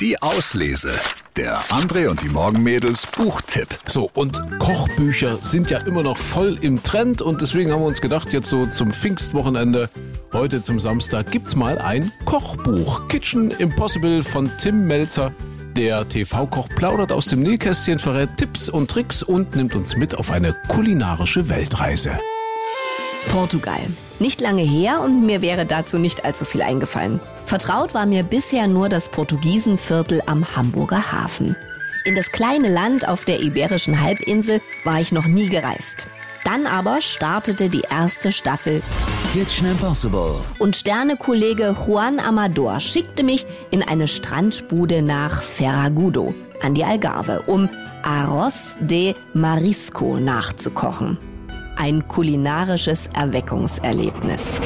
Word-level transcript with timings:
Die 0.00 0.22
Auslese. 0.22 0.92
Der 1.36 1.60
André 1.64 2.08
und 2.08 2.22
die 2.22 2.30
Morgenmädels 2.30 3.06
Buchtipp. 3.06 3.68
So, 3.84 4.10
und 4.14 4.40
Kochbücher 4.58 5.36
sind 5.42 5.68
ja 5.68 5.76
immer 5.80 6.02
noch 6.02 6.16
voll 6.16 6.56
im 6.62 6.82
Trend 6.82 7.20
und 7.20 7.42
deswegen 7.42 7.70
haben 7.70 7.82
wir 7.82 7.86
uns 7.86 8.00
gedacht, 8.00 8.32
jetzt 8.32 8.48
so 8.48 8.64
zum 8.64 8.92
Pfingstwochenende, 8.92 9.90
heute 10.32 10.62
zum 10.62 10.80
Samstag, 10.80 11.30
gibt's 11.30 11.54
mal 11.54 11.76
ein 11.76 12.10
Kochbuch. 12.24 13.08
Kitchen 13.08 13.50
Impossible 13.50 14.22
von 14.22 14.50
Tim 14.56 14.86
Melzer. 14.86 15.34
Der 15.76 16.08
TV-Koch 16.08 16.70
plaudert 16.70 17.12
aus 17.12 17.26
dem 17.26 17.42
Nähkästchen, 17.42 17.98
verrät 17.98 18.30
Tipps 18.38 18.70
und 18.70 18.90
Tricks 18.90 19.22
und 19.22 19.54
nimmt 19.54 19.74
uns 19.74 19.96
mit 19.96 20.14
auf 20.14 20.30
eine 20.30 20.54
kulinarische 20.68 21.50
Weltreise. 21.50 22.18
Portugal. 23.30 23.82
Nicht 24.20 24.42
lange 24.42 24.62
her 24.62 25.00
und 25.00 25.24
mir 25.24 25.40
wäre 25.40 25.64
dazu 25.64 25.98
nicht 25.98 26.26
allzu 26.26 26.44
viel 26.44 26.60
eingefallen. 26.60 27.20
Vertraut 27.46 27.94
war 27.94 28.04
mir 28.04 28.22
bisher 28.22 28.66
nur 28.66 28.90
das 28.90 29.08
Portugiesenviertel 29.08 30.22
am 30.26 30.54
Hamburger 30.54 31.10
Hafen. 31.10 31.56
In 32.04 32.14
das 32.14 32.30
kleine 32.30 32.68
Land 32.68 33.08
auf 33.08 33.24
der 33.24 33.40
Iberischen 33.40 34.02
Halbinsel 34.02 34.60
war 34.84 35.00
ich 35.00 35.10
noch 35.10 35.24
nie 35.24 35.48
gereist. 35.48 36.06
Dann 36.44 36.66
aber 36.66 37.00
startete 37.00 37.70
die 37.70 37.82
erste 37.90 38.30
Staffel 38.30 38.82
Kitchen 39.32 39.70
Impossible. 39.70 40.34
und 40.58 40.76
Sternekollege 40.76 41.74
Juan 41.86 42.20
Amador 42.20 42.80
schickte 42.80 43.22
mich 43.22 43.46
in 43.70 43.82
eine 43.82 44.06
Strandbude 44.06 45.00
nach 45.00 45.40
Ferragudo 45.42 46.34
an 46.62 46.74
die 46.74 46.84
Algarve, 46.84 47.44
um 47.46 47.70
Arroz 48.02 48.72
de 48.80 49.14
Marisco 49.32 50.18
nachzukochen. 50.18 51.29
Ein 51.80 52.06
kulinarisches 52.08 53.06
Erweckungserlebnis. 53.14 54.60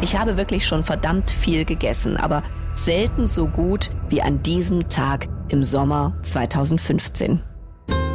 Ich 0.00 0.16
habe 0.16 0.36
wirklich 0.36 0.66
schon 0.66 0.82
verdammt 0.82 1.30
viel 1.30 1.64
gegessen, 1.64 2.16
aber 2.16 2.42
selten 2.74 3.28
so 3.28 3.46
gut 3.46 3.88
wie 4.08 4.20
an 4.20 4.42
diesem 4.42 4.88
Tag 4.88 5.28
im 5.48 5.62
Sommer 5.62 6.14
2015. 6.24 7.38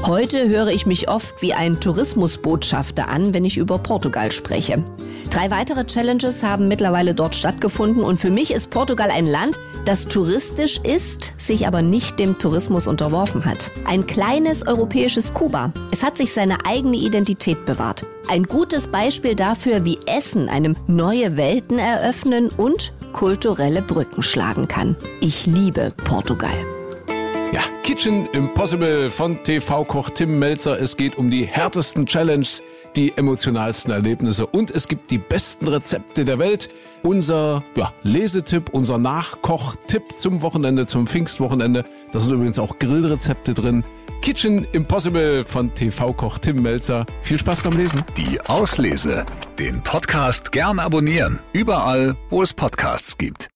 Heute 0.03 0.49
höre 0.49 0.67
ich 0.67 0.85
mich 0.85 1.09
oft 1.09 1.41
wie 1.41 1.53
ein 1.53 1.79
Tourismusbotschafter 1.79 3.07
an, 3.07 3.33
wenn 3.33 3.43
ich 3.43 3.57
über 3.57 3.79
Portugal 3.79 4.31
spreche. 4.31 4.83
Drei 5.31 5.49
weitere 5.49 5.85
Challenges 5.85 6.43
haben 6.43 6.67
mittlerweile 6.67 7.15
dort 7.15 7.35
stattgefunden 7.35 8.03
und 8.03 8.19
für 8.19 8.29
mich 8.29 8.51
ist 8.51 8.69
Portugal 8.69 9.09
ein 9.09 9.25
Land, 9.25 9.59
das 9.85 10.07
touristisch 10.07 10.79
ist, 10.83 11.33
sich 11.37 11.67
aber 11.67 11.81
nicht 11.81 12.19
dem 12.19 12.37
Tourismus 12.37 12.87
unterworfen 12.87 13.45
hat. 13.45 13.71
Ein 13.85 14.05
kleines 14.05 14.65
europäisches 14.67 15.33
Kuba. 15.33 15.73
Es 15.91 16.03
hat 16.03 16.17
sich 16.17 16.33
seine 16.33 16.65
eigene 16.65 16.97
Identität 16.97 17.65
bewahrt. 17.65 18.05
Ein 18.27 18.43
gutes 18.43 18.87
Beispiel 18.87 19.35
dafür, 19.35 19.85
wie 19.85 19.99
Essen 20.05 20.49
einem 20.49 20.75
neue 20.87 21.37
Welten 21.37 21.79
eröffnen 21.79 22.49
und 22.49 22.93
kulturelle 23.13 23.81
Brücken 23.81 24.23
schlagen 24.23 24.67
kann. 24.67 24.95
Ich 25.21 25.45
liebe 25.45 25.91
Portugal. 26.05 26.74
Ja, 27.53 27.61
Kitchen 27.83 28.25
Impossible 28.27 29.09
von 29.09 29.41
TV-Koch 29.43 30.09
Tim 30.09 30.39
Melzer. 30.39 30.79
Es 30.79 30.97
geht 30.97 31.17
um 31.17 31.29
die 31.29 31.45
härtesten 31.45 32.05
Challenges, 32.05 32.63
die 32.95 33.15
emotionalsten 33.15 33.93
Erlebnisse 33.93 34.45
und 34.45 34.71
es 34.71 34.87
gibt 34.87 35.11
die 35.11 35.17
besten 35.17 35.67
Rezepte 35.67 36.25
der 36.25 36.39
Welt. 36.39 36.69
Unser 37.03 37.63
ja, 37.77 37.93
Lesetipp, 38.03 38.69
unser 38.71 38.97
Nachkochtipp 38.97 40.17
zum 40.17 40.41
Wochenende, 40.41 40.85
zum 40.85 41.07
Pfingstwochenende. 41.07 41.85
Da 42.11 42.19
sind 42.19 42.33
übrigens 42.33 42.59
auch 42.59 42.77
Grillrezepte 42.77 43.53
drin. 43.53 43.83
Kitchen 44.21 44.65
Impossible 44.71 45.43
von 45.43 45.73
TV-Koch 45.73 46.39
Tim 46.39 46.61
Melzer. 46.61 47.05
Viel 47.21 47.37
Spaß 47.37 47.61
beim 47.61 47.73
Lesen. 47.73 48.01
Die 48.17 48.41
Auslese. 48.41 49.25
Den 49.59 49.83
Podcast 49.83 50.51
gern 50.51 50.79
abonnieren. 50.79 51.39
Überall, 51.53 52.15
wo 52.29 52.41
es 52.41 52.53
Podcasts 52.53 53.17
gibt. 53.17 53.49